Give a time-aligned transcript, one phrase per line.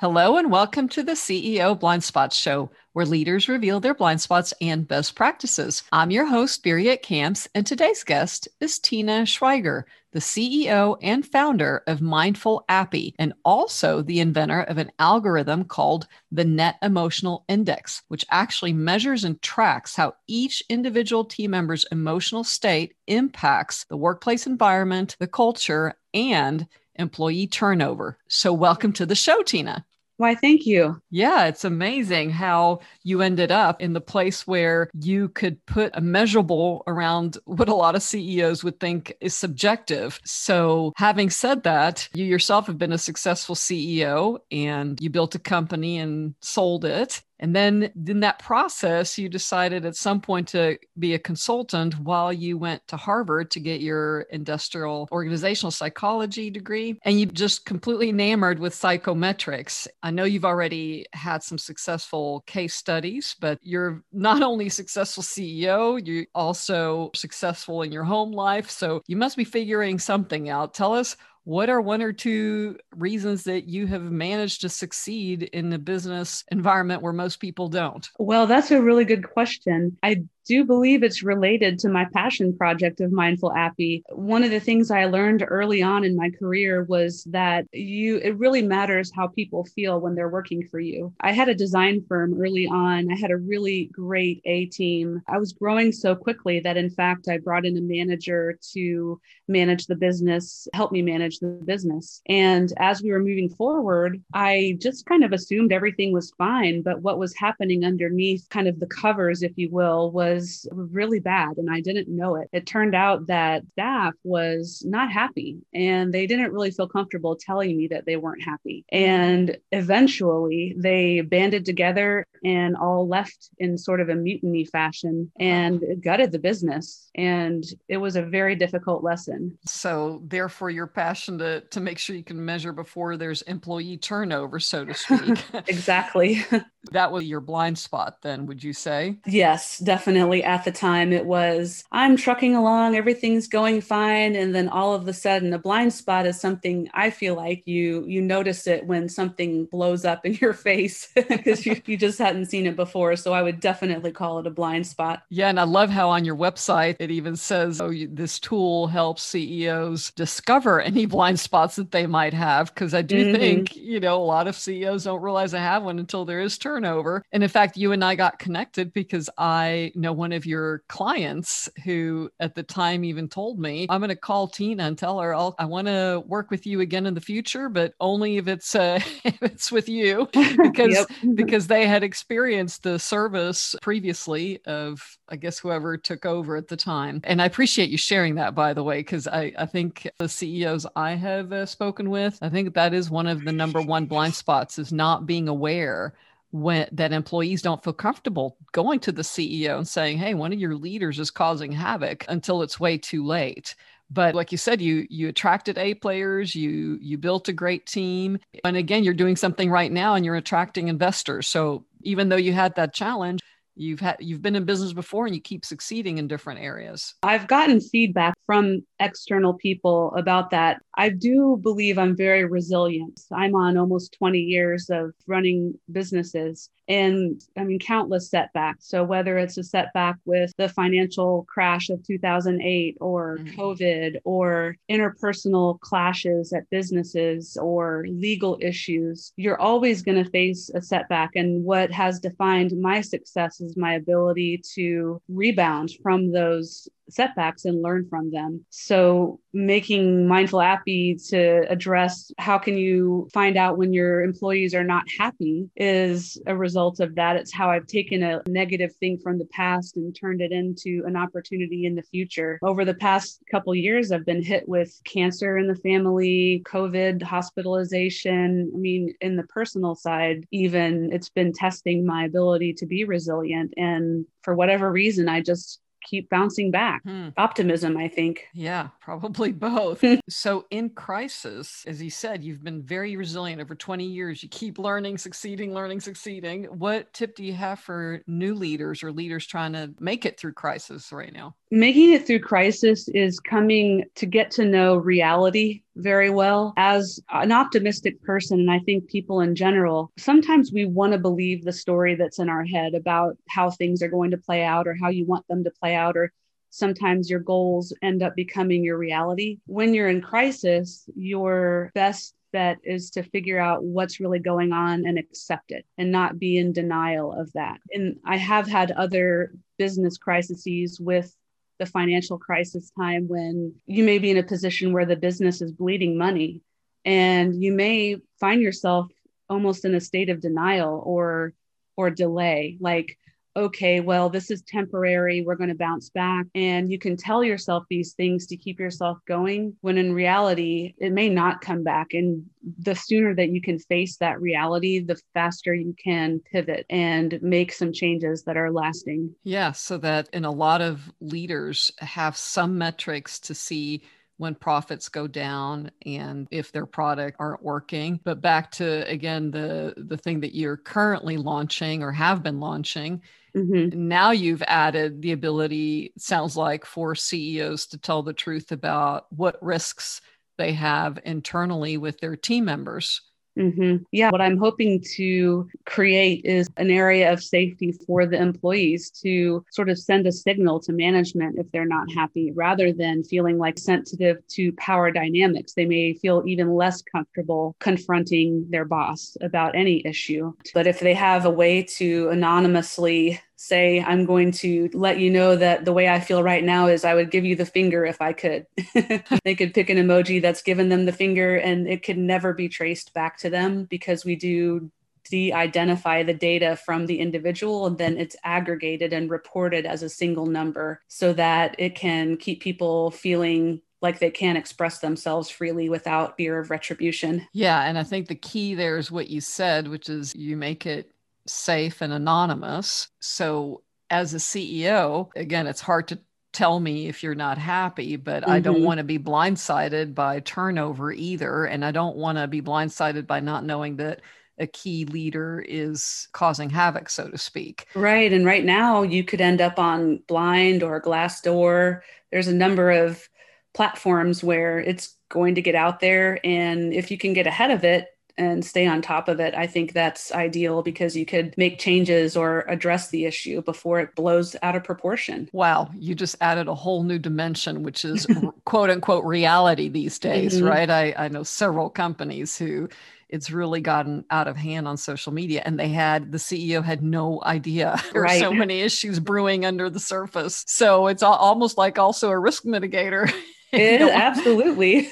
[0.00, 4.54] Hello, and welcome to the CEO Blind Spots Show, where leaders reveal their blind spots
[4.60, 5.82] and best practices.
[5.90, 9.82] I'm your host, Birgit Kamps, and today's guest is Tina Schweiger,
[10.12, 16.06] the CEO and founder of Mindful Appy, and also the inventor of an algorithm called
[16.30, 22.44] the Net Emotional Index, which actually measures and tracks how each individual team member's emotional
[22.44, 28.16] state impacts the workplace environment, the culture, and employee turnover.
[28.28, 29.84] So, welcome to the show, Tina.
[30.18, 31.00] Why, thank you.
[31.10, 36.00] Yeah, it's amazing how you ended up in the place where you could put a
[36.00, 40.18] measurable around what a lot of CEOs would think is subjective.
[40.24, 45.38] So, having said that, you yourself have been a successful CEO and you built a
[45.38, 47.22] company and sold it.
[47.40, 52.32] And then in that process, you decided at some point to be a consultant while
[52.32, 56.98] you went to Harvard to get your industrial organizational psychology degree.
[57.02, 59.86] And you just completely enamored with psychometrics.
[60.02, 66.00] I know you've already had some successful case studies, but you're not only successful CEO,
[66.04, 68.70] you're also successful in your home life.
[68.70, 70.74] So you must be figuring something out.
[70.74, 71.16] Tell us
[71.48, 76.44] what are one or two reasons that you have managed to succeed in the business
[76.52, 78.06] environment where most people don't?
[78.18, 79.96] Well, that's a really good question.
[80.02, 84.02] I do believe it's related to my passion project of Mindful Appy.
[84.08, 88.38] One of the things I learned early on in my career was that you it
[88.38, 91.12] really matters how people feel when they're working for you.
[91.20, 93.12] I had a design firm early on.
[93.12, 95.20] I had a really great A team.
[95.28, 99.86] I was growing so quickly that in fact I brought in a manager to manage
[99.86, 102.22] the business, help me manage the business.
[102.26, 107.02] And as we were moving forward, I just kind of assumed everything was fine, but
[107.02, 111.56] what was happening underneath kind of the covers if you will was was really bad
[111.56, 112.48] and I didn't know it.
[112.52, 117.76] It turned out that staff was not happy and they didn't really feel comfortable telling
[117.76, 118.84] me that they weren't happy.
[118.90, 125.82] And eventually they banded together and all left in sort of a mutiny fashion and
[126.00, 127.10] gutted the business.
[127.16, 129.58] And it was a very difficult lesson.
[129.66, 134.60] So, therefore, your passion to, to make sure you can measure before there's employee turnover,
[134.60, 135.42] so to speak.
[135.66, 136.44] exactly.
[136.92, 139.18] that was your blind spot, then, would you say?
[139.26, 144.68] Yes, definitely at the time it was i'm trucking along everything's going fine and then
[144.68, 148.66] all of a sudden a blind spot is something i feel like you you notice
[148.66, 152.76] it when something blows up in your face because you, you just hadn't seen it
[152.76, 156.08] before so i would definitely call it a blind spot yeah and i love how
[156.08, 161.76] on your website it even says oh this tool helps ceos discover any blind spots
[161.76, 163.40] that they might have because i do mm-hmm.
[163.40, 166.58] think you know a lot of ceos don't realize they have one until there is
[166.58, 170.82] turnover and in fact you and i got connected because i know one of your
[170.88, 175.20] clients who at the time even told me, I'm going to call Tina and tell
[175.20, 178.48] her I'll, I want to work with you again in the future, but only if
[178.48, 180.28] it's uh, if it's with you.
[180.60, 186.68] Because because they had experienced the service previously of I guess whoever took over at
[186.68, 187.20] the time.
[187.24, 190.86] And I appreciate you sharing that by the way because I I think the CEOs
[190.96, 194.34] I have uh, spoken with, I think that is one of the number one blind
[194.34, 196.14] spots is not being aware
[196.50, 200.58] when that employees don't feel comfortable going to the CEO and saying, "Hey, one of
[200.58, 203.74] your leaders is causing havoc," until it's way too late.
[204.10, 208.38] But like you said, you you attracted A players, you you built a great team,
[208.64, 211.46] and again, you're doing something right now, and you're attracting investors.
[211.46, 213.40] So even though you had that challenge,
[213.78, 217.46] you've had you've been in business before and you keep succeeding in different areas i've
[217.46, 223.76] gotten feedback from external people about that i do believe i'm very resilient i'm on
[223.76, 228.88] almost 20 years of running businesses and I mean, countless setbacks.
[228.88, 233.60] So, whether it's a setback with the financial crash of 2008 or mm-hmm.
[233.60, 240.80] COVID or interpersonal clashes at businesses or legal issues, you're always going to face a
[240.80, 241.36] setback.
[241.36, 247.82] And what has defined my success is my ability to rebound from those setbacks and
[247.82, 248.64] learn from them.
[248.70, 254.84] So making Mindful Appy to address how can you find out when your employees are
[254.84, 257.36] not happy is a result of that.
[257.36, 261.16] It's how I've taken a negative thing from the past and turned it into an
[261.16, 262.58] opportunity in the future.
[262.62, 268.70] Over the past couple years, I've been hit with cancer in the family, COVID, hospitalization.
[268.74, 273.74] I mean, in the personal side, even it's been testing my ability to be resilient.
[273.76, 277.02] And for whatever reason, I just keep bouncing back.
[277.04, 277.28] Hmm.
[277.36, 278.46] Optimism, I think.
[278.54, 280.04] Yeah, probably both.
[280.28, 284.42] so, in crisis, as you said, you've been very resilient over 20 years.
[284.42, 286.64] You keep learning, succeeding, learning, succeeding.
[286.64, 290.52] What tip do you have for new leaders or leaders trying to make it through
[290.54, 291.54] crisis right now?
[291.70, 296.72] Making it through crisis is coming to get to know reality very well.
[296.76, 301.64] As an optimistic person and i think people in general sometimes we want to believe
[301.64, 304.96] the story that's in our head about how things are going to play out or
[305.00, 306.32] how you want them to play out or
[306.70, 309.58] sometimes your goals end up becoming your reality.
[309.66, 315.06] When you're in crisis your best bet is to figure out what's really going on
[315.06, 317.78] and accept it and not be in denial of that.
[317.92, 321.34] And i have had other business crises with
[321.78, 325.72] the financial crisis time when you may be in a position where the business is
[325.72, 326.60] bleeding money
[327.04, 329.06] and you may find yourself
[329.48, 331.54] almost in a state of denial or
[331.96, 332.78] or delay.
[332.80, 333.18] Like
[333.58, 335.42] okay, well, this is temporary.
[335.42, 336.46] We're going to bounce back.
[336.54, 341.12] And you can tell yourself these things to keep yourself going when in reality, it
[341.12, 342.08] may not come back.
[342.12, 342.44] And
[342.78, 347.72] the sooner that you can face that reality, the faster you can pivot and make
[347.72, 349.34] some changes that are lasting.
[349.42, 349.72] Yeah.
[349.72, 354.02] So that in a lot of leaders have some metrics to see
[354.38, 359.94] when profits go down and if their product aren't working but back to again the
[359.96, 363.20] the thing that you're currently launching or have been launching
[363.56, 364.08] Mm-hmm.
[364.08, 369.62] Now you've added the ability, sounds like, for CEOs to tell the truth about what
[369.62, 370.20] risks
[370.58, 373.22] they have internally with their team members.
[373.58, 374.04] Mm-hmm.
[374.12, 379.64] Yeah, what I'm hoping to create is an area of safety for the employees to
[379.70, 383.78] sort of send a signal to management if they're not happy, rather than feeling like
[383.78, 385.74] sensitive to power dynamics.
[385.74, 390.54] They may feel even less comfortable confronting their boss about any issue.
[390.72, 395.56] But if they have a way to anonymously say, I'm going to let you know
[395.56, 398.22] that the way I feel right now is I would give you the finger if
[398.22, 398.66] I could.
[399.44, 402.68] they could pick an emoji that's given them the finger and it could never be
[402.68, 404.92] traced back to them because we do
[405.28, 410.08] de identify the data from the individual and then it's aggregated and reported as a
[410.08, 415.88] single number so that it can keep people feeling like they can express themselves freely
[415.88, 417.44] without fear of retribution.
[417.52, 417.82] Yeah.
[417.82, 421.10] And I think the key there is what you said, which is you make it
[421.48, 423.08] safe and anonymous.
[423.20, 426.18] So, as a CEO, again, it's hard to
[426.52, 428.52] tell me if you're not happy, but mm-hmm.
[428.52, 428.84] I don't mm-hmm.
[428.84, 431.66] want to be blindsided by turnover either.
[431.66, 434.22] And I don't want to be blindsided by not knowing that
[434.58, 437.86] a key leader is causing havoc, so to speak.
[437.94, 438.32] Right.
[438.32, 442.00] And right now, you could end up on Blind or Glassdoor.
[442.32, 443.28] There's a number of
[443.74, 446.40] platforms where it's going to get out there.
[446.44, 449.66] And if you can get ahead of it, and stay on top of it, I
[449.66, 454.56] think that's ideal because you could make changes or address the issue before it blows
[454.62, 455.50] out of proportion.
[455.52, 458.26] Wow, you just added a whole new dimension, which is
[458.64, 460.66] quote unquote reality these days, mm-hmm.
[460.66, 460.88] right?
[460.88, 462.88] I, I know several companies who
[463.28, 467.02] it's really gotten out of hand on social media and they had the ceo had
[467.02, 468.40] no idea there right.
[468.40, 472.64] are so many issues brewing under the surface so it's almost like also a risk
[472.64, 473.30] mitigator
[473.72, 475.10] It, absolutely.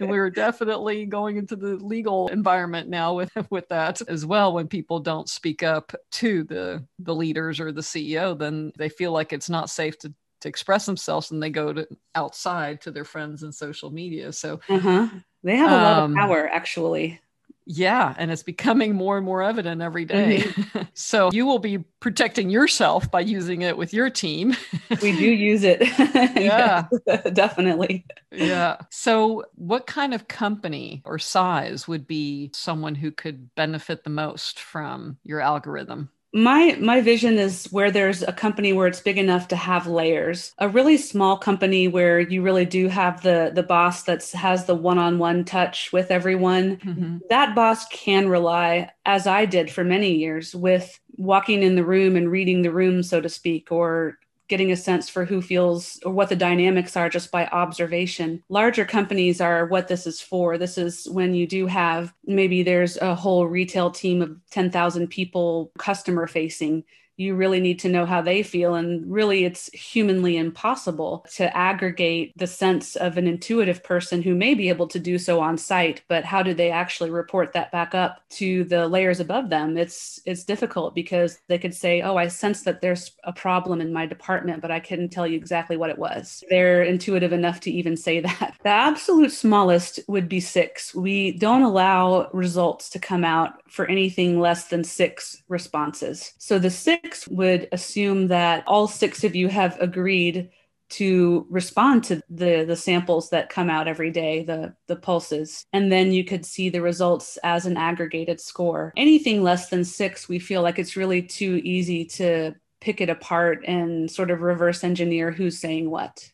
[0.00, 4.52] we're definitely going into the legal environment now with with that as well.
[4.52, 9.10] When people don't speak up to the the leaders or the CEO, then they feel
[9.10, 13.04] like it's not safe to to express themselves and they go to outside to their
[13.04, 14.32] friends and social media.
[14.32, 15.08] So uh-huh.
[15.42, 17.20] they have a lot um, of power actually.
[17.70, 20.38] Yeah, and it's becoming more and more evident every day.
[20.38, 20.80] Mm-hmm.
[20.94, 24.56] so you will be protecting yourself by using it with your team.
[25.02, 25.82] we do use it.
[26.38, 26.86] Yeah,
[27.32, 28.06] definitely.
[28.30, 28.76] Yeah.
[28.90, 34.60] So, what kind of company or size would be someone who could benefit the most
[34.60, 36.10] from your algorithm?
[36.34, 40.52] My my vision is where there's a company where it's big enough to have layers
[40.58, 44.74] a really small company where you really do have the the boss that has the
[44.74, 47.18] one-on-one touch with everyone mm-hmm.
[47.30, 52.14] that boss can rely as i did for many years with walking in the room
[52.14, 54.18] and reading the room so to speak or
[54.48, 58.42] getting a sense for who feels or what the dynamics are just by observation.
[58.48, 60.58] Larger companies are what this is for.
[60.58, 65.70] This is when you do have maybe there's a whole retail team of 10,000 people
[65.78, 66.84] customer facing
[67.18, 68.76] you really need to know how they feel.
[68.76, 74.54] And really, it's humanly impossible to aggregate the sense of an intuitive person who may
[74.54, 77.92] be able to do so on site, but how do they actually report that back
[77.92, 79.76] up to the layers above them?
[79.76, 83.92] It's it's difficult because they could say, "Oh, I sense that there's a problem in
[83.92, 87.70] my department, but I couldn't tell you exactly what it was." They're intuitive enough to
[87.70, 88.54] even say that.
[88.62, 90.94] The absolute smallest would be six.
[90.94, 96.32] We don't allow results to come out for anything less than six responses.
[96.38, 100.50] So the six would assume that all six of you have agreed
[100.90, 105.92] to respond to the the samples that come out every day the the pulses and
[105.92, 110.38] then you could see the results as an aggregated score anything less than 6 we
[110.38, 115.30] feel like it's really too easy to pick it apart and sort of reverse engineer
[115.30, 116.30] who's saying what.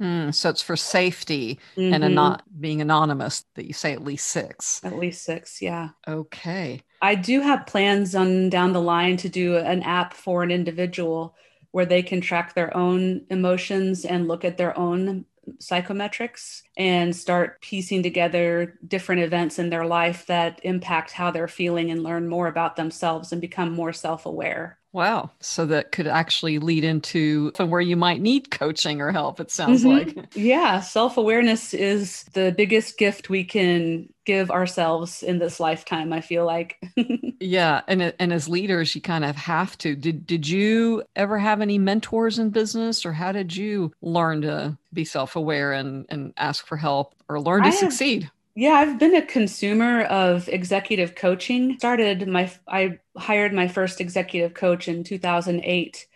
[0.00, 1.94] Mm, so it's for safety mm-hmm.
[2.02, 4.80] and not being anonymous that you say at least six.
[4.84, 5.90] At least six, yeah.
[6.06, 6.82] Okay.
[7.00, 11.34] I do have plans on down the line to do an app for an individual
[11.70, 15.24] where they can track their own emotions and look at their own
[15.58, 21.90] psychometrics and start piecing together different events in their life that impact how they're feeling
[21.90, 24.78] and learn more about themselves and become more self aware.
[24.96, 25.30] Wow.
[25.40, 29.84] So that could actually lead into where you might need coaching or help, it sounds
[29.84, 30.16] mm-hmm.
[30.16, 30.28] like.
[30.34, 30.80] Yeah.
[30.80, 36.46] Self awareness is the biggest gift we can give ourselves in this lifetime, I feel
[36.46, 36.78] like.
[37.40, 37.82] yeah.
[37.86, 39.94] And, and as leaders, you kind of have to.
[39.96, 44.78] Did, did you ever have any mentors in business or how did you learn to
[44.94, 48.30] be self aware and, and ask for help or learn to succeed?
[48.56, 51.78] Yeah, I've been a consumer of executive coaching.
[51.78, 56.06] Started my I hired my first executive coach in 2008.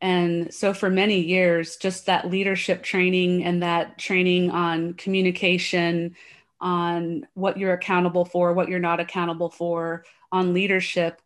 [0.00, 6.16] And so for many years just that leadership training and that training on communication,
[6.60, 11.22] on what you're accountable for, what you're not accountable for, on leadership,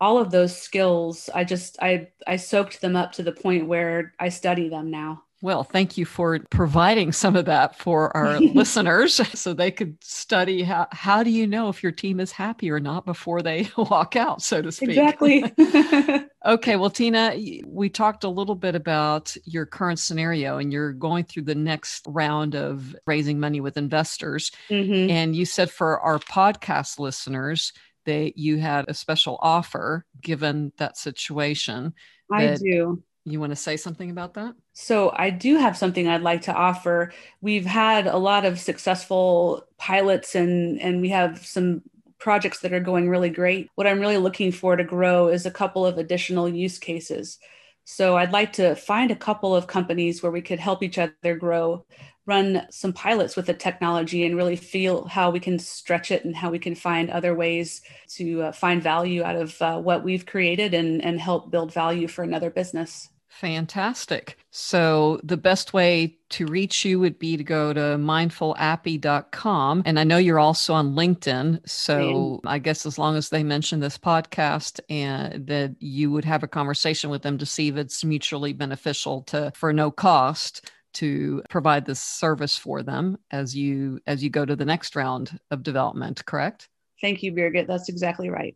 [0.00, 4.14] all of those skills, I just I I soaked them up to the point where
[4.20, 5.24] I study them now.
[5.42, 10.62] Well, thank you for providing some of that for our listeners so they could study
[10.62, 14.14] how, how do you know if your team is happy or not before they walk
[14.14, 14.90] out, so to speak.
[14.90, 15.44] Exactly.
[16.46, 16.76] okay.
[16.76, 21.42] Well, Tina, we talked a little bit about your current scenario and you're going through
[21.42, 24.52] the next round of raising money with investors.
[24.70, 25.10] Mm-hmm.
[25.10, 27.72] And you said for our podcast listeners,
[28.04, 31.94] that you had a special offer given that situation.
[32.32, 34.54] I do you want to say something about that?
[34.72, 37.12] So, I do have something I'd like to offer.
[37.40, 41.82] We've had a lot of successful pilots and and we have some
[42.18, 43.68] projects that are going really great.
[43.74, 47.38] What I'm really looking for to grow is a couple of additional use cases.
[47.84, 51.36] So, I'd like to find a couple of companies where we could help each other
[51.36, 51.84] grow,
[52.26, 56.36] run some pilots with the technology and really feel how we can stretch it and
[56.36, 60.26] how we can find other ways to uh, find value out of uh, what we've
[60.26, 63.08] created and, and help build value for another business.
[63.32, 64.36] Fantastic.
[64.50, 69.82] So, the best way to reach you would be to go to mindfulappy.com.
[69.86, 71.68] And I know you're also on LinkedIn.
[71.68, 76.42] So, I guess as long as they mention this podcast and that you would have
[76.42, 81.42] a conversation with them to see if it's mutually beneficial to for no cost to
[81.48, 85.62] provide this service for them as you as you go to the next round of
[85.62, 86.68] development, correct?
[87.00, 87.66] Thank you, Birgit.
[87.66, 88.54] That's exactly right.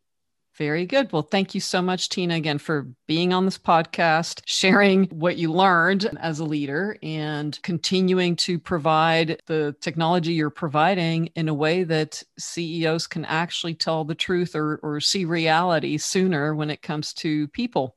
[0.57, 1.13] Very good.
[1.13, 5.53] Well, thank you so much, Tina, again, for being on this podcast, sharing what you
[5.53, 11.85] learned as a leader, and continuing to provide the technology you're providing in a way
[11.85, 17.13] that CEOs can actually tell the truth or, or see reality sooner when it comes
[17.15, 17.97] to people.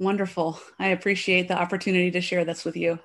[0.00, 0.58] Wonderful.
[0.80, 2.98] I appreciate the opportunity to share this with you.